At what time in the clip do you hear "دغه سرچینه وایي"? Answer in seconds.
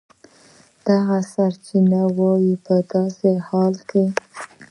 0.87-2.53